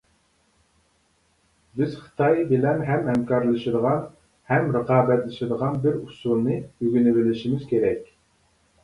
بىز 1.81 1.91
خىتاي 2.05 2.39
بىلەن 2.51 2.81
ھەم 2.87 3.05
ھەمكارلىشىدىغان، 3.09 3.99
ھەم 4.53 4.71
رىقابەتلىشىدىغان 4.77 5.77
بىر 5.85 6.01
ئۇسۇلنى 6.01 6.57
ئۆگىنىۋېلىشىمىز 6.63 7.69
كېرەك. 7.75 8.11